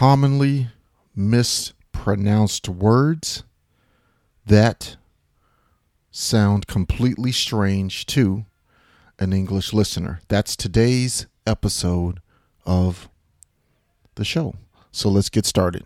[0.00, 0.68] commonly
[1.14, 3.44] mispronounced words
[4.46, 4.96] that
[6.10, 8.44] sound completely strange to
[9.18, 10.20] an English listener.
[10.28, 12.20] That's today's episode
[12.64, 13.08] of
[14.14, 14.54] the show.
[14.92, 15.84] So let's get started.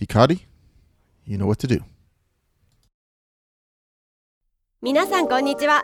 [0.00, 0.42] Hikari,
[1.24, 1.84] you know what to do.
[4.82, 5.82] 皆さんこんにちは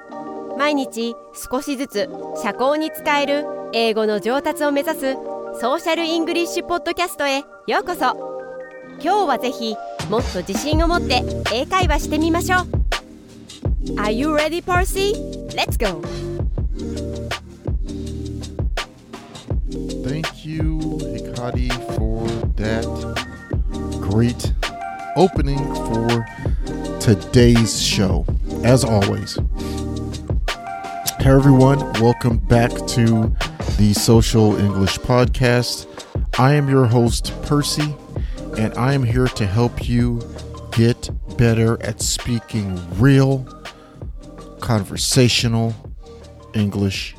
[0.59, 2.09] 毎日少しずつ
[2.43, 5.17] 社交に使える英語の上達を目指す
[5.58, 8.52] ソーシャルイングリッシュポッドキャストへようこそ
[9.02, 9.74] 今日はぜひ
[10.10, 11.24] もっと自信を持って
[11.54, 12.62] 英会話してみましょう
[13.98, 15.14] Are you ready, Percy?
[15.56, 16.02] Let's go!
[20.04, 22.86] Thank you, Hikari, for that
[24.02, 24.52] great
[25.16, 26.26] opening for
[27.00, 28.26] today's show.
[28.66, 29.38] As always,
[31.20, 33.32] hey everyone, welcome back to
[33.78, 36.06] the Social English Podcast.
[36.40, 37.94] I am your host, Percy,
[38.58, 40.22] and I am here to help you
[40.72, 43.46] get better at speaking real,
[44.62, 45.76] conversational
[46.54, 47.16] English,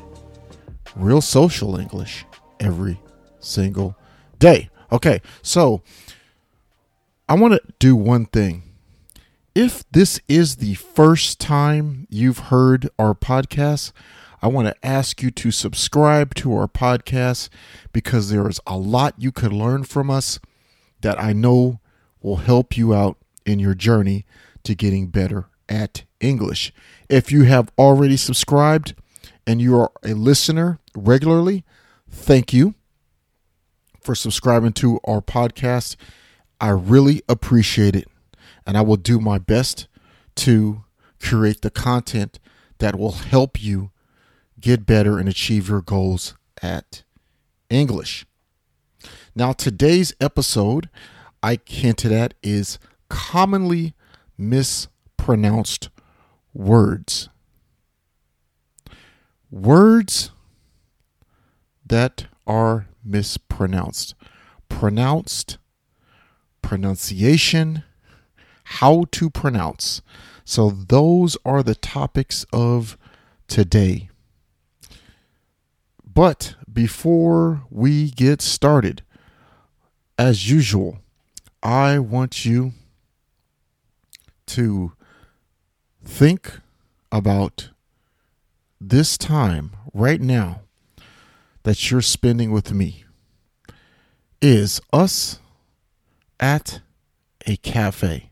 [0.95, 2.25] real social English
[2.59, 2.99] every
[3.39, 3.95] single
[4.39, 4.71] day.
[4.91, 5.83] Okay, so
[7.29, 8.63] I want to do one thing.
[9.53, 13.91] If this is the first time you've heard our podcast,
[14.47, 17.49] I want to ask you to subscribe to our podcast
[17.91, 20.39] because there is a lot you could learn from us
[21.01, 21.81] that I know
[22.21, 24.25] will help you out in your journey
[24.63, 26.71] to getting better at English.
[27.09, 28.95] If you have already subscribed
[29.45, 31.65] and you are a listener regularly,
[32.09, 32.73] thank you
[33.99, 35.97] for subscribing to our podcast.
[36.61, 38.07] I really appreciate it.
[38.65, 39.89] And I will do my best
[40.35, 40.85] to
[41.21, 42.39] create the content
[42.77, 43.91] that will help you
[44.59, 47.03] get better and achieve your goals at
[47.69, 48.25] English.
[49.35, 50.89] Now, today's episode,
[51.43, 53.93] I hinted at, is commonly
[54.37, 55.89] mispronounced
[56.53, 57.29] words.
[59.51, 60.31] Words
[61.85, 64.15] that are mispronounced.
[64.69, 65.57] Pronounced,
[66.61, 67.83] pronunciation,
[68.63, 70.01] how to pronounce.
[70.43, 72.97] So, those are the topics of
[73.47, 74.09] today.
[76.17, 79.03] But before we get started,
[80.17, 80.97] as usual,
[81.61, 82.73] I want you
[84.47, 84.93] to
[86.03, 86.59] think
[87.11, 87.69] about
[88.81, 90.61] this time right now
[91.61, 93.03] that you're spending with me
[94.41, 95.37] is us
[96.39, 96.81] at
[97.45, 98.31] a cafe.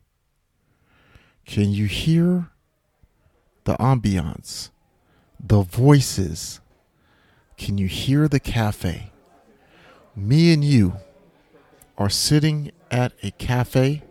[1.45, 2.49] Can you hear
[3.65, 4.71] the ambiance,
[5.39, 6.61] the voices?
[7.57, 9.11] Can you hear the cafe?
[10.15, 10.93] Me and you
[11.97, 14.03] are sitting at a cafe.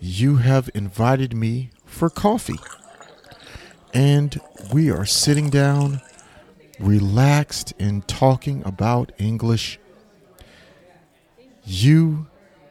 [0.00, 2.58] You have invited me for coffee.
[3.94, 4.40] And
[4.72, 6.00] we are sitting down,
[6.78, 9.78] relaxed, and talking about English.
[11.64, 12.26] You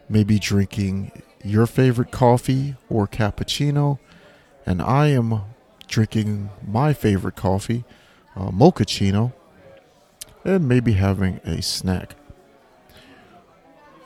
[0.07, 1.11] may be drinking
[1.44, 4.00] your favorite coffee or cappuccino,
[4.66, 5.41] and I am
[5.88, 7.85] drinking my favorite coffee,
[8.35, 9.34] uh, mochaccino,
[10.45, 12.16] and maybe having a snack.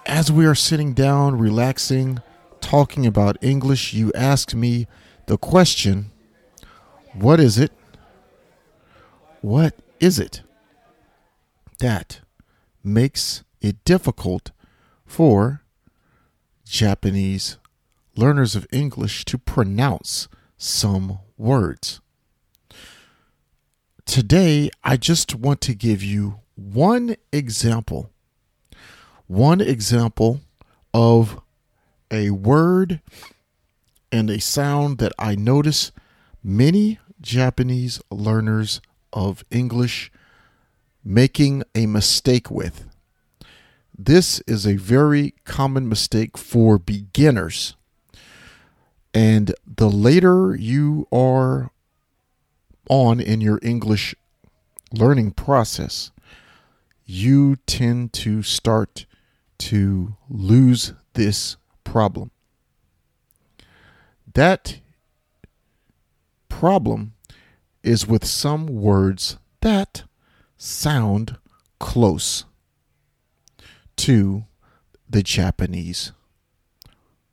[0.05, 2.19] As we are sitting down, relaxing,
[2.61, 4.87] talking about English, you ask me
[5.27, 6.11] the question
[7.13, 7.71] what is it?
[9.41, 10.41] What is it
[11.79, 12.21] that
[12.83, 14.51] makes it difficult
[15.05, 15.63] for
[16.65, 17.57] Japanese
[18.15, 21.99] learners of English to pronounce some words?
[24.09, 28.09] Today, I just want to give you one example.
[29.27, 30.41] One example
[30.95, 31.39] of
[32.09, 33.01] a word
[34.11, 35.91] and a sound that I notice
[36.43, 38.81] many Japanese learners
[39.13, 40.11] of English
[41.05, 42.89] making a mistake with.
[43.95, 47.75] This is a very common mistake for beginners.
[49.13, 51.69] And the later you are
[52.89, 54.15] on in your English
[54.91, 56.11] learning process,
[57.05, 59.05] you tend to start
[59.59, 62.31] to lose this problem.
[64.33, 64.79] That
[66.49, 67.13] problem
[67.83, 70.03] is with some words that
[70.57, 71.37] sound
[71.79, 72.45] close
[73.95, 74.45] to
[75.09, 76.11] the Japanese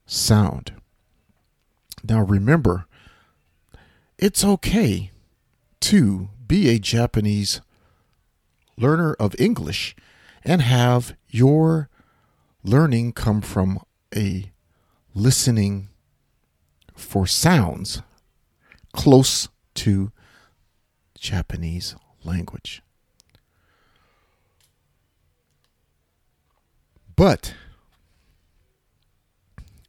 [0.07, 0.73] sound.
[2.03, 2.87] Now remember,
[4.19, 5.11] it's okay
[5.87, 7.61] to be a Japanese
[8.77, 9.95] learner of English
[10.45, 11.89] and have your
[12.65, 13.79] learning come from
[14.13, 14.51] a
[15.15, 15.89] listening
[16.97, 18.03] for sounds
[18.95, 20.11] close to
[21.17, 21.95] Japanese
[22.25, 22.83] language.
[27.15, 27.55] But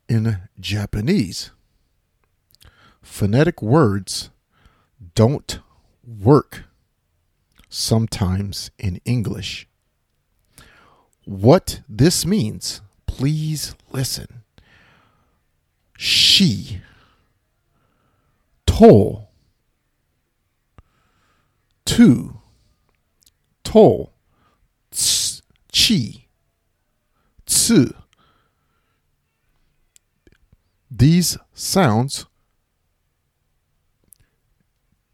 [0.08, 1.50] in Japanese,
[3.02, 4.30] phonetic words
[5.16, 5.60] don't
[6.08, 6.64] work
[7.70, 9.68] sometimes in English.
[11.26, 14.44] What this means, please listen.
[15.98, 16.82] She,
[18.66, 19.28] to,
[21.86, 22.40] to,
[23.64, 24.10] to,
[25.74, 26.28] chi,
[27.46, 27.94] tsu.
[30.90, 32.26] These sounds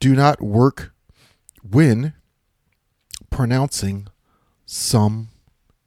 [0.03, 0.94] do not work
[1.61, 2.11] when
[3.29, 4.05] pronouncing
[4.65, 5.29] some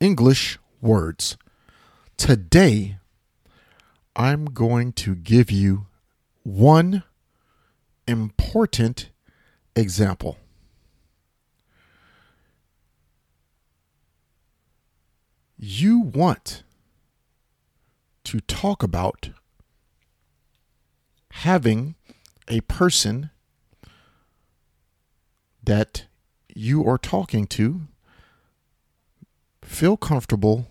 [0.00, 1.36] English words.
[2.16, 2.96] Today,
[4.16, 5.84] I'm going to give you
[6.44, 7.02] one
[8.08, 9.10] important
[9.76, 10.38] example.
[15.58, 16.62] You want
[18.24, 19.28] to talk about
[21.32, 21.96] having
[22.48, 23.28] a person
[25.66, 26.06] that
[26.54, 27.82] you are talking to
[29.62, 30.68] feel comfortable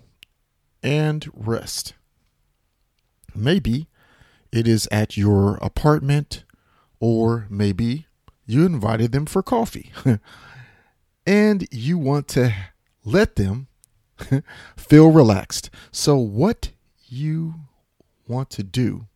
[0.82, 1.94] and rest.
[3.34, 3.88] Maybe
[4.52, 6.44] it is at your apartment,
[7.00, 8.08] or maybe
[8.46, 9.92] you invited them for coffee
[11.26, 12.54] and you want to
[13.04, 13.68] let them
[14.78, 15.70] feel relaxed.
[15.92, 16.72] So, what
[17.08, 17.56] you
[18.28, 19.08] want to do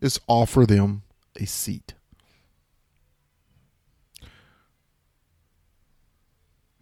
[0.00, 1.02] is offer them
[1.36, 1.94] a seat.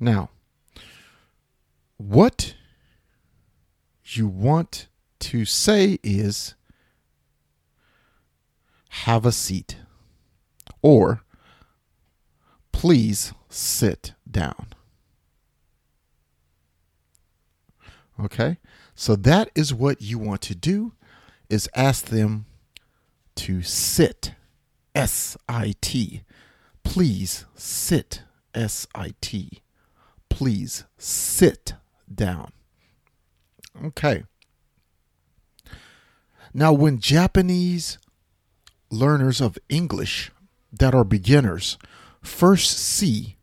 [0.00, 0.31] Now,
[1.99, 2.55] what
[4.05, 4.88] you want
[5.20, 6.55] to say is
[8.88, 9.76] have a seat
[10.81, 11.23] or
[12.73, 14.69] please sit down.
[18.19, 18.56] Okay?
[18.94, 20.93] So that is what you want to do
[21.50, 22.47] is ask them
[23.37, 24.32] to sit.
[24.94, 26.23] S I T.
[26.82, 28.23] Please sit.
[28.55, 29.62] S I T.
[30.41, 31.75] Please sit
[32.11, 32.53] down.
[33.85, 34.25] Okay.
[36.55, 37.99] Now, when Japanese
[38.91, 40.31] learners of English
[40.73, 41.77] that are beginners
[42.23, 43.37] first see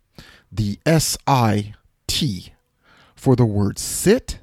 [0.52, 2.50] the SIT
[3.16, 4.40] for the word sit,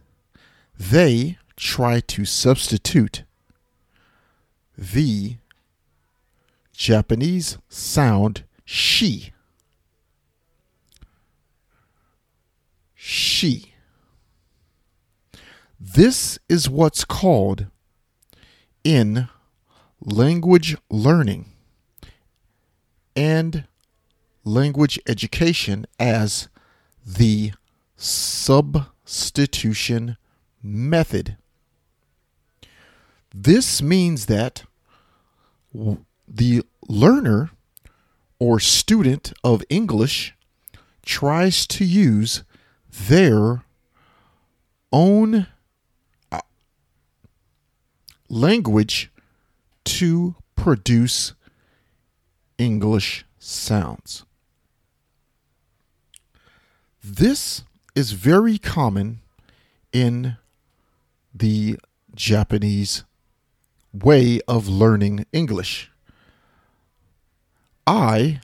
[0.78, 3.24] they try to substitute
[4.78, 5.38] the
[6.72, 9.33] Japanese sound she.
[13.06, 13.74] She.
[15.78, 17.66] This is what's called
[18.82, 19.28] in
[20.00, 21.52] language learning
[23.14, 23.64] and
[24.42, 26.48] language education as
[27.04, 27.52] the
[27.94, 30.16] substitution
[30.62, 31.36] method.
[33.34, 34.64] This means that
[36.26, 37.50] the learner
[38.38, 40.34] or student of English
[41.04, 42.44] tries to use
[42.94, 43.64] their
[44.92, 45.46] own
[46.30, 46.40] uh,
[48.28, 49.10] language
[49.84, 51.34] to produce
[52.56, 54.24] English sounds.
[57.02, 57.64] This
[57.94, 59.20] is very common
[59.92, 60.36] in
[61.34, 61.78] the
[62.14, 63.04] Japanese
[63.92, 65.90] way of learning English.
[67.86, 68.40] I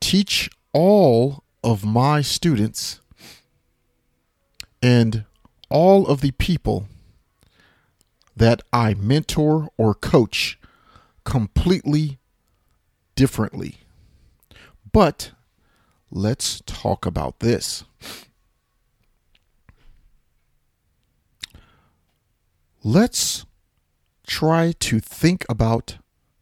[0.00, 3.00] teach all of my students
[4.80, 5.24] and
[5.68, 6.86] all of the people
[8.36, 10.60] that I mentor or coach
[11.24, 12.18] completely
[13.16, 13.78] differently.
[14.92, 15.32] But
[16.08, 17.82] let's talk about this.
[22.84, 23.44] Let's
[24.24, 25.96] try to think about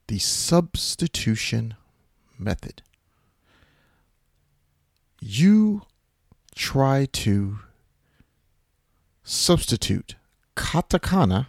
[0.09, 1.77] the substitution
[2.39, 2.83] method.
[5.27, 5.81] You
[6.55, 7.61] try to
[9.23, 10.17] substitute
[10.55, 11.47] katakana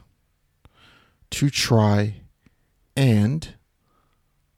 [1.32, 2.22] to try
[2.96, 3.54] and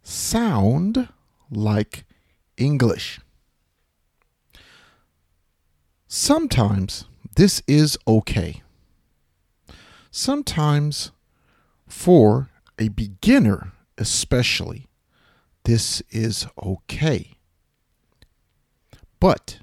[0.03, 1.09] sound
[1.49, 2.05] like
[2.57, 3.19] English.
[6.07, 7.05] Sometimes
[7.35, 8.61] this is okay.
[10.11, 11.09] Sometimes,
[11.87, 14.85] for a beginner especially,
[15.63, 17.36] this is okay.
[19.27, 19.59] But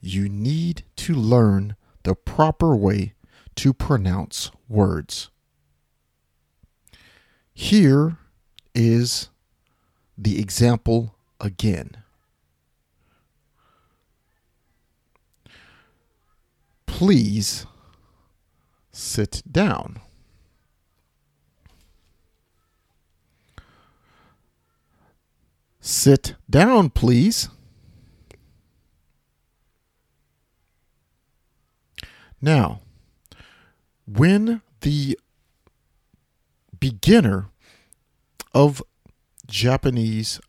[0.00, 1.74] you need to learn
[2.04, 3.14] the proper way
[3.56, 5.30] to pronounce words.
[7.52, 8.18] Here
[8.72, 9.30] is
[10.16, 11.96] the example again.
[16.86, 17.66] Please
[18.92, 20.00] sit down.
[25.80, 27.48] Sit down, please.
[32.40, 32.80] Now,
[34.06, 35.18] when the
[36.78, 37.48] beginner
[38.54, 38.82] of
[39.46, 40.40] Japanese,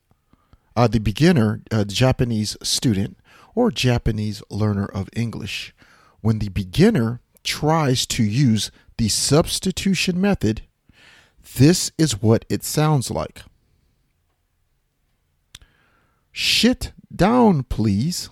[0.76, 3.18] uh, the beginner uh, Japanese student
[3.54, 5.74] or Japanese learner of English,
[6.22, 10.62] when the beginner tries to use the substitution method,
[11.56, 13.42] this is what it sounds like.
[16.32, 18.30] Shit down, please.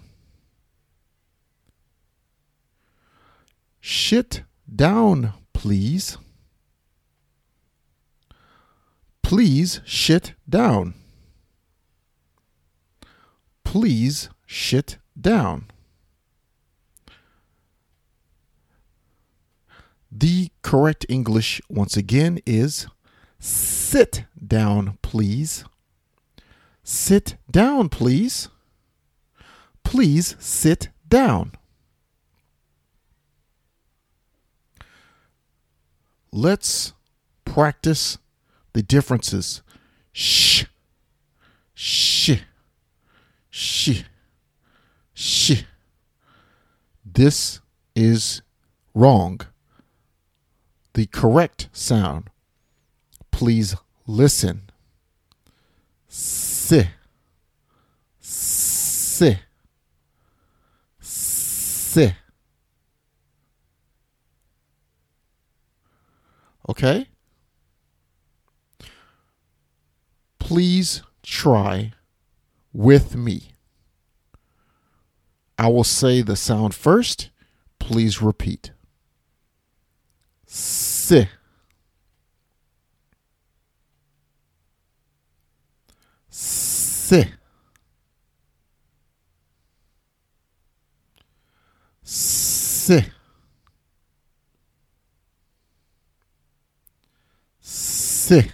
[3.81, 4.43] Shit
[4.73, 6.17] down, please.
[9.23, 10.95] Please shit down.
[13.63, 15.65] Please shit down.
[20.11, 22.87] The correct English, once again, is
[23.37, 25.63] sit down, please.
[26.83, 28.49] Sit down, please.
[29.83, 31.51] Please sit down.
[36.31, 36.93] Let's
[37.43, 38.17] practice
[38.73, 39.61] the differences.
[40.13, 40.65] Sh,
[41.73, 42.37] sh,
[43.49, 44.03] sh,
[45.13, 45.63] sh.
[47.03, 47.61] This
[47.95, 48.41] is
[48.93, 49.41] wrong.
[50.93, 52.29] The correct sound.
[53.31, 54.69] Please listen.
[56.07, 56.87] Si,
[58.19, 59.37] si,
[60.99, 62.13] si.
[66.69, 67.07] Okay?
[70.37, 71.93] Please try
[72.71, 73.53] with me.
[75.57, 77.31] I will say the sound first.
[77.79, 78.71] Please repeat.
[80.45, 81.27] Si.
[86.29, 87.25] Si.
[92.03, 93.05] Si.
[98.29, 98.51] Si.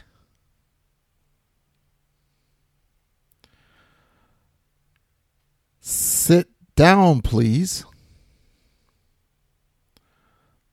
[5.82, 7.84] Sit down, please.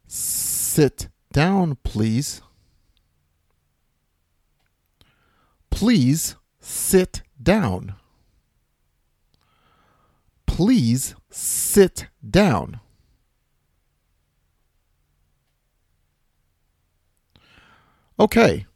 [0.06, 2.42] Sit down, please.
[5.68, 7.96] Please sit down.
[10.46, 12.78] Please sit down.
[18.18, 18.66] Okay.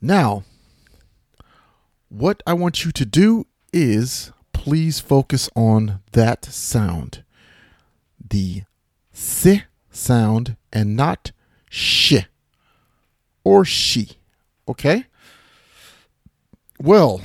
[0.00, 0.44] Now,
[2.08, 7.24] what I want you to do is please focus on that sound.
[8.26, 8.62] The
[9.12, 11.32] si sound and not
[11.70, 12.16] sh
[13.44, 14.18] or she.
[14.68, 15.06] Okay?
[16.80, 17.22] Well,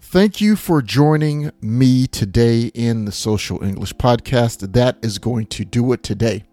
[0.00, 4.72] thank you for joining me today in the Social English Podcast.
[4.72, 6.44] That is going to do it today.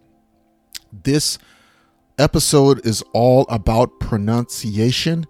[0.92, 1.38] This
[2.18, 5.26] episode is all about pronunciation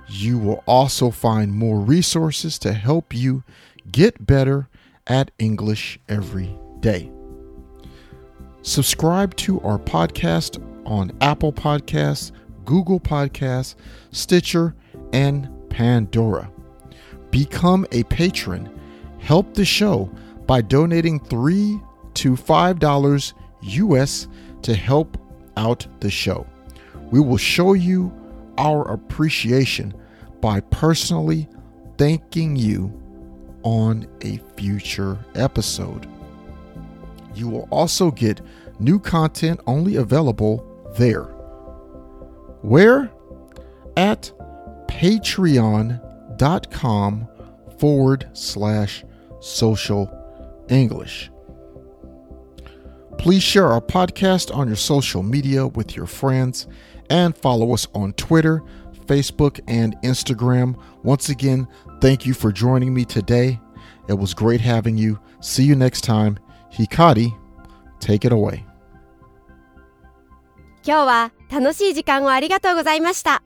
[0.08, 3.44] You will also find more resources to help you
[3.92, 4.68] get better
[5.06, 7.12] at English every day.
[8.62, 12.32] Subscribe to our podcast on Apple Podcasts,
[12.66, 13.76] Google Podcasts,
[14.12, 14.76] Stitcher,
[15.14, 16.52] and Pandora.
[17.32, 18.70] Become a patron.
[19.20, 20.10] Help the show
[20.46, 21.80] by donating 3
[22.16, 24.28] to $5 US
[24.62, 25.18] to help
[25.58, 26.46] out the show.
[27.12, 28.12] We will show you
[28.58, 29.94] our appreciation
[30.42, 31.48] by personally
[31.98, 32.94] thanking you
[33.64, 36.08] on a future episode.
[37.36, 38.42] You will also get
[38.80, 40.66] new content only available
[40.98, 41.24] there.
[42.62, 43.12] Where?
[43.98, 44.32] At
[44.88, 46.00] patreon.com
[47.78, 49.04] forward slash
[49.40, 50.10] social
[50.70, 51.32] English.
[53.19, 56.67] Please share our podcast on your social media with your friends
[57.11, 58.63] and follow us on Twitter,
[59.07, 60.77] Facebook, and Instagram.
[61.03, 61.69] Once again,
[62.01, 63.61] thank you for joining me today.
[64.09, 65.19] It was great having you.
[65.41, 66.39] See you next time.
[66.73, 67.33] Hikari,
[68.01, 68.65] take it away.
[70.87, 73.43] 今日は楽しい時間をありがとうございました。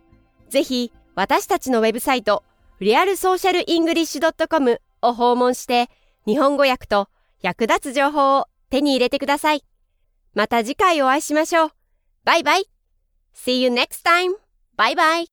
[0.48, 2.42] ぜひ私たちのウェブサイト
[2.80, 5.88] リアルソーシャルイングリッシュ .com を訪問して
[6.26, 7.08] 日本語訳と
[7.40, 9.63] 役立つ情報を 手に入れてください。
[10.33, 11.69] また次回お会いしましょう。
[12.23, 12.65] バイバイ
[13.35, 14.31] !See you next time!
[14.75, 15.32] バイバイ